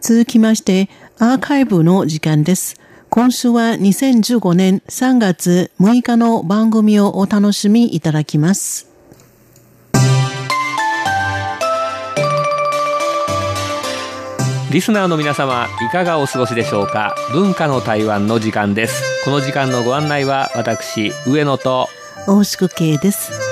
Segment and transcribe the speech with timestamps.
[0.00, 2.80] 続きまして、アーカイブの時間です。
[3.10, 8.88] 今週は2015年3月6日の番組をお楽しみいただきます。
[14.70, 17.16] リスナーの皆様いかがお過ごしでしょうか？
[17.32, 21.88] 文化の台湾の時間ですこの時間のご案内は私上野と
[22.28, 23.49] 大宿慶です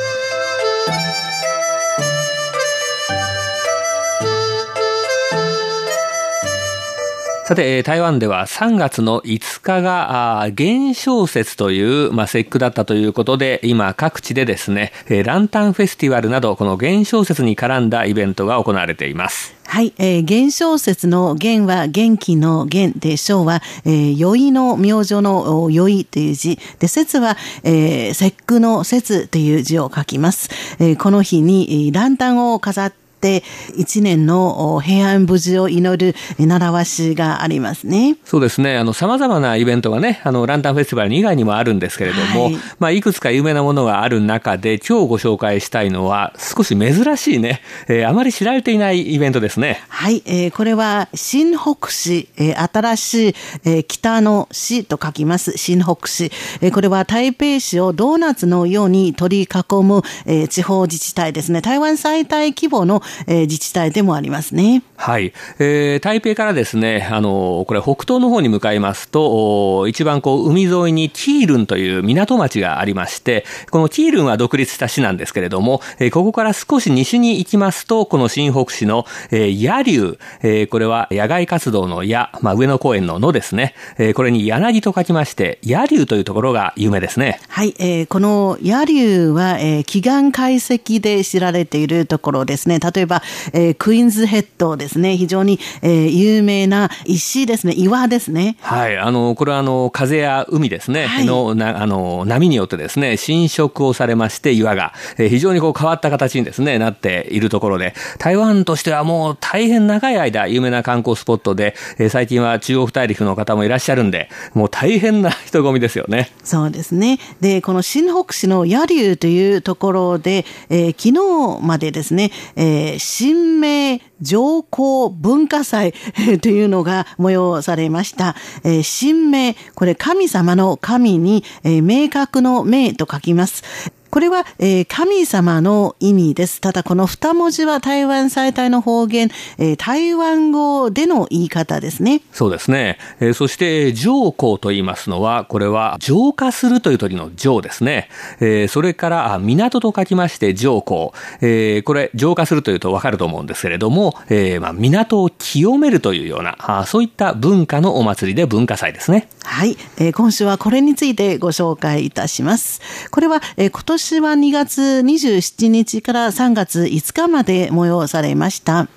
[7.49, 14.93] さて、台湾では3月の5日が、元宵節という、まあ、節句だったということで、今各地でですね、
[15.25, 19.55] ランタンフェスティバルなど、この元宵節に絡んだイベントが行われています。
[19.67, 30.51] はい、えー、元宵節の元は元気の元で、章は、えー、宵の明星の宵という字、で、節は、えー、節句の節という字を書きます。
[30.81, 33.43] えー、この日に、えランタンを飾ってって
[33.77, 38.17] 一年の平安無事を祈る習わしがありますね。
[38.25, 38.79] そうですね。
[38.79, 49.83] あの、様々なイベントがね、あの、ランタンフェスティバル以外にもあるんですけれども、はい、まあ、いくつか有名なものがある中で、今日ご紹介したいのは、少し珍しいね、えー、あまり知られていないイベントですね。
[49.89, 55.57] はい、えー、これは、新北市、えー、新しい、えー、北の市と書きます。
[55.57, 56.31] 新北市。
[56.61, 61.63] えー、これは台北市をドーナツのように取り囲む、えー、地方自治体ですね。
[61.63, 64.83] 台湾最大規模のえー、自治体でもありますね。
[64.97, 65.33] はい。
[65.59, 83.75] えー、台北からですね、あの、これ北東の方に向かいますと、一番こう、海沿いにティールンという港町がありまして、このティールンは独立した市なんですけれども、えー、ここから少し西に行きますと、この新北市の、えー、野流、えー、これは野外活動の野、まあ、上野公園の野ですね。
[83.99, 87.41] えー、これに柳と書きまして、野流というところが有名ですね。
[87.49, 87.75] はい。
[87.79, 92.79] えー、この野流は、えー、祈願解析で知られているところですね。
[92.79, 95.17] 例えば、えー、クイーンズヘッドですね。
[95.17, 97.75] 非常に、えー、有名な石ですね。
[97.77, 98.57] 岩ですね。
[98.61, 98.97] はい。
[98.97, 101.07] あの、これはあの、風や海ですね。
[101.07, 116.31] はい、の、な、あの、波によってですね、侵食をされまして、岩が、えー、非常にこう変わった形にですね、なっているところで、台湾としてはもう大変長い間、有名な観光スポットで、えー、最近は中国大陸の方もいらっしゃるんで、もう大変な人混みですよね。
[116.45, 117.19] そうですね。
[117.41, 125.93] で、この新北市の野流というところで、えー、昨日までですね、えー、新明上皇文化祭
[126.41, 128.35] というのが催されました。
[128.65, 133.63] えー、神明、これ神様の神に、えー、明確の明と書きます。
[134.11, 136.61] これは、えー、神様の意味です。
[136.61, 142.23] ただこの二文字は台湾最大の方言、えー、台湾語での言い方ですね。
[142.33, 142.99] そうですね。
[143.21, 148.09] えー、そして、浄光と言いますのは、これは浄化するという鳥の浄ですね。
[148.41, 151.11] えー、それから、港と書きまして浄光。
[151.41, 159.29] えー、これ、浄化するというとわかると思うんですけれども、えー、まあ、港を清めるというような、あそういった文化のお祭りで文化祭ですね。
[159.45, 160.13] はい、えー。
[160.13, 162.81] 今週はこれについてご紹介いたします。
[163.11, 168.89] これは、えー、今年年は2月27日から3月5日まで催されました。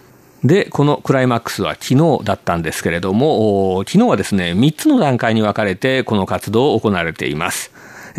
[0.44, 7.72] で、このクライマックスは昨日だったんですけれども、昨日はですね、3つの段階に分かれてこの活動を行われています。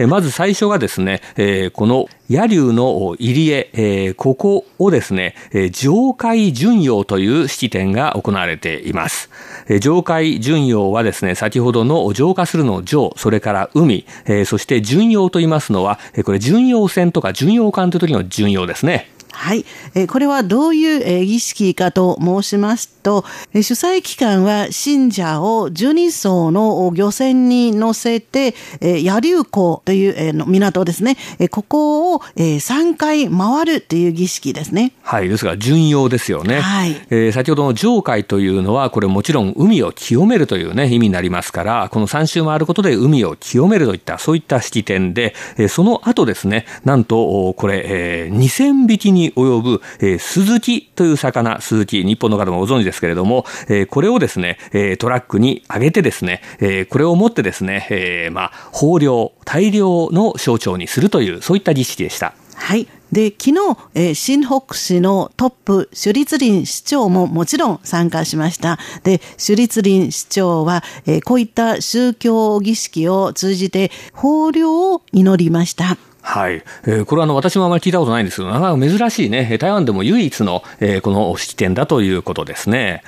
[0.09, 9.31] まず最初がですね、えこの野流の入り江、ここをですね、え上海巡洋という式典が行われています。
[9.69, 19.12] え上海巡洋はですね、先ほどの浄化するの上、それから海、えそして巡洋と言いますのは、えこれ巡洋船とか巡洋艦という時の巡洋ですね。
[19.33, 19.65] はい。
[20.09, 31.17] これはどういう儀式かと申しますと、主催機関は信者を12艘の漁船に乗せて、野流港という港ですね。
[31.51, 34.93] ここを3回回るという儀式ですね。
[35.03, 35.29] はい。
[35.29, 36.61] ですが、巡洋ですよね。
[36.61, 36.93] はい。
[37.11, 45.35] えー、先ほどの上海というのは、これもちろん海を清めるというね、意味になりますから、この3周回ることで海を清めるといった、そういった式典で、
[45.69, 62.35] その後ですね、なんと、これ、2000匹にに及ぶ、えー、スズキという魚、スズキ、日本の方もご存知ですけれども、えー、これをですね、えー、トラックに上げてですね、えー、これを持ってですね、えー、まあ、豊漁、大量の象徴にするという、そういった儀式でした。
[62.55, 62.87] はい。
[63.13, 68.79] で、昨日、えー、新北市のトップ、首立林市長ももちろん参加しました。
[69.05, 75.99] で、首立林市長は、えー、こういった宗教儀式を通じて豊漁を祈りました。
[76.25, 76.63] はい。
[76.87, 83.03] えー、これはあの、私もあまり聞いたことないんですけど、なかなか珍しいね、台湾でも唯一の、えー、この式典だということですね。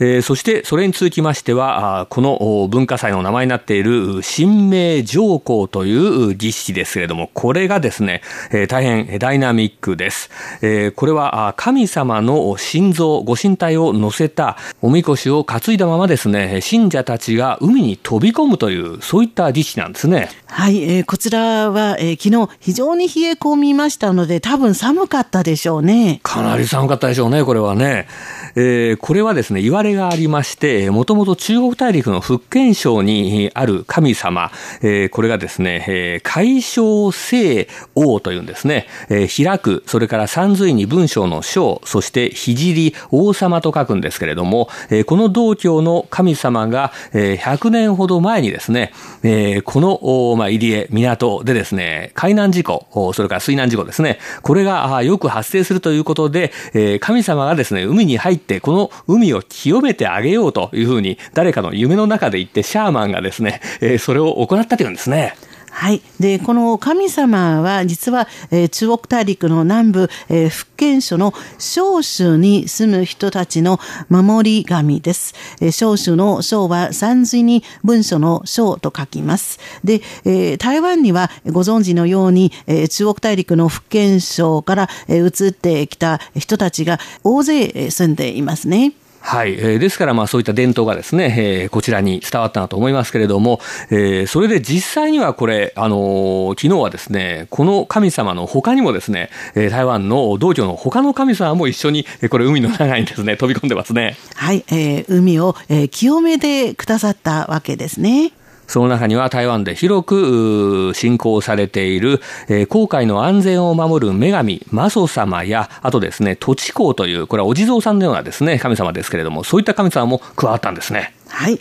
[0.00, 8.20] えー、そして、それに続きましては、あこの文化祭の名前になっている、神明上皇という儀式ですけれども、これがですね、
[8.52, 10.30] えー、大変ダイナミックです。
[10.60, 20.28] えー、これは、神様の心臓、ご神体を乗せたおみこしを担いだままですね、信者たちが海に飛び込むという、そういった儀式なんですね。
[20.46, 26.20] はい、えー、こちらは、えー、昨日、非常に冷え込みましたので、多分寒かったでしょうね。
[26.22, 28.08] かなり寒かったでしょうね、これはね。
[28.56, 34.50] えー、これはですね、言われがありまして、もともと中国大陸の福建省にある神様、
[34.82, 63.60] えー、これがですね、えー、海小聖王というんですね、えー、開く、それから三髄に文章の章、そして聖王様と書くんですけれども、えー、この道教の神様が、えー、100年ほど前にですね、えー、この、まあ、入江、港でですね、海南難事故、それから水難事故ですね、これがよく発生するということで、神様がですね、海に入って、この海を清めてあげようというふうに、誰かの夢の中で言って、シャーマンがですね、
[64.00, 65.36] それを行ったというんですね。
[65.70, 66.02] はい。
[66.18, 73.78] で、この神様は、実は、えー、中国大陸の南部、えー、福建省の少州に住む人たちの
[74.08, 75.34] 守り神です。
[75.60, 79.58] えー、少州の省は山水に文書の省と書きます。
[79.84, 88.92] で、えー、台湾にはご存知のように、えー、中国大陸の福建省から、えー、移ってきた人たちが大勢住んでいますね。
[89.20, 89.54] はい。
[89.54, 93.60] えー、ですから、まあそういった伝統がですね、えー、こちらに伝わったなと思いますけれども、
[93.90, 104.16] えー、それで実際にはこれ、あのー、昨日はですね、この神様の他にもですね、えー、台湾の道教の他の神様も一緒に、えこれ海の中にですね、飛び込んでますね。
[104.34, 104.64] はい。
[104.68, 108.32] えー、海を、えー、清めてくださったわけですね。
[108.68, 121.14] その中には台湾で広く信仰されている、えー、航海の安全を守る女神、マソ様や、あとですね、土地公という、これはお地蔵さんのようなですね、神様ですけれども、そういった神様も加わったんですね。
[121.28, 121.58] はい。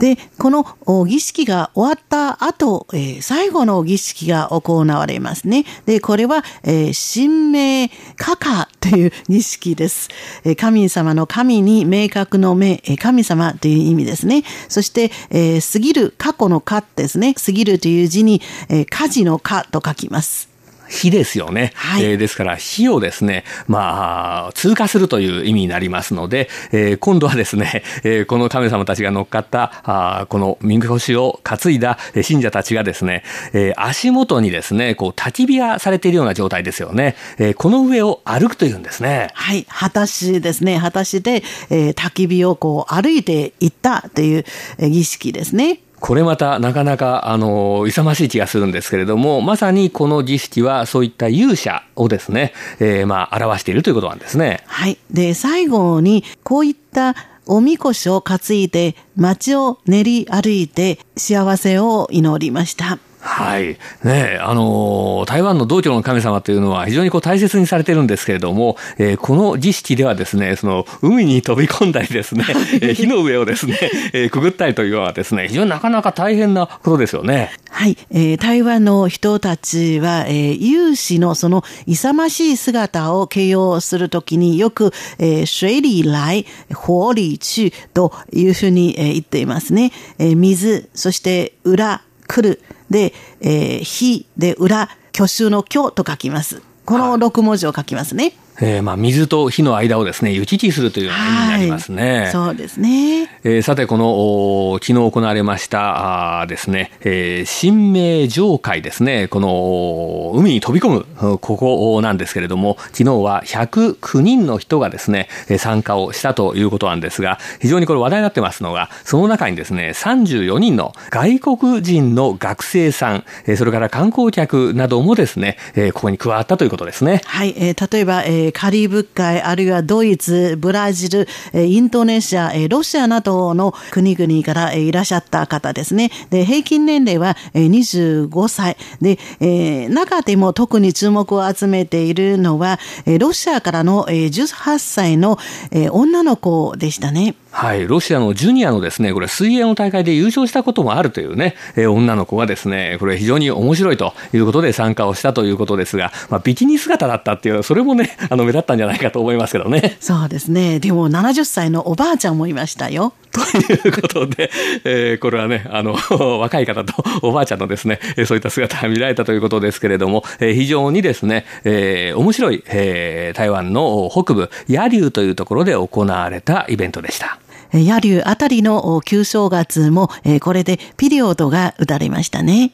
[0.00, 5.64] で、この儀式が終わった後、えー、最後の儀式が行われますね。
[5.84, 10.08] で、これは、えー、神明カカという儀式です。
[10.42, 14.42] えー、神様の神に明確の明、神様という意味ですね。
[14.68, 17.34] そして、え、過ぎる過去の過ですね。
[17.34, 20.49] 過ぎるという字に、えー、火事の火と書きます。
[20.90, 21.72] 火ですよね。
[21.74, 33.22] はい、えー、ですから火をですね、まあ、通過するという意味になりますので、えー、今度はですね、えー、この神様たちが乗っかった、あこのみこしを担いだ信者たちがですね、
[33.52, 37.16] えー、足元にですね、こう焚き火がされているような状態ですよね。
[37.38, 39.28] えー、この上を歩くというんですね。
[39.34, 44.44] はい、果たしですね、果たしで、えー、焚き火をこう歩いていったという
[44.80, 45.80] 儀式ですね。
[46.00, 54.64] これまたなかなか、あの、勇ましい気がするんですけれども、まさにこの儀式はそういった勇者をですね、えー、まあ、表しているということなんですね。
[54.66, 54.98] はい。
[55.10, 57.14] で、最後に、こういった
[57.46, 62.98] おみこしを担いで、街を練り歩いて、幸せを祈りました。
[63.20, 63.78] はい。
[64.02, 73.78] ねあのー、台湾の道教の神様というのは非常にこう大切にされてるんですけれども、えー、この儀式ではですね、その、海に飛び込んだりですね、えー、火の上をですね、
[74.14, 77.50] えー、くぐったりというのはですね、非常になかなか大変なことですよね。
[77.68, 77.98] はい。
[78.10, 89.92] えー、台湾の人たちは、えー、有志のその勇ましい姿を形容するときによく、えー、水里来、火里去というふうに、えー、言っていますね。
[90.18, 92.62] えー、水、そして裏、来る。
[92.90, 96.62] で、えー、火で裏、挙手の挙と書きます。
[96.84, 98.32] この6文字を書きますね。
[98.60, 102.20] えー、まあ水と火の間をですね、行き来するというような意味になりますね。
[102.20, 103.30] はい、そうですね。
[103.42, 123.24] えー、さて、この、昨日行われましたあですね、えー、神明上海ですね、この、海に飛び込む、ここなんですけれども、昨日は109人の人がですね、参加をしたということなんですが、非常にこれ話題になってますのが、その中にですね、34人の外国人の学生さん、
[123.56, 125.56] それから観光客などもですね、
[125.94, 127.22] ここに加わったということですね。
[127.24, 136.10] はい、えー、例えば、えーカリブ海、あるいはドイツ、ブラジルえ、インドネシアえ、ロシアなどの国々からえいらっしゃった方ですね。
[136.30, 138.76] で、平均年齢はえ25歳。
[139.00, 145.38] でえ、中でも特に注目を集めているのはえ、ロシアからのえ18歳の
[145.70, 147.34] え女の子でしたね。
[147.50, 159.96] はい、ロシアのジュニアのですね、これ水泳の大会で優勝したこともあるというね、えー、女の子がですね、これ非常に面白いということで参加をしたということですが、まあ、ビキニ姿だったっていうのは、それもね、あの、目立ったんじゃないかと思いますけどね。
[160.00, 160.78] そうですね。
[160.78, 163.14] でも70歳のおばあちゃんもいましたよ。
[163.32, 164.50] ということで、
[164.84, 165.96] えー、これはね、あの、
[166.40, 177.38] 若い方とおばあちゃんのですね、そういった姿が見られたということですけれども、えー、非常にですね、えー、面白い、えー、台湾の北部、野柳というところで行われたイベントでした。
[177.72, 180.10] 野柳あたりの旧正月も、
[180.40, 182.72] これでピリオドが打たれましたね。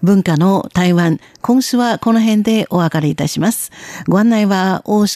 [0.00, 3.72] 文化の台湾、今週はこの辺でお別れいたします。
[4.06, 5.06] ご案内は大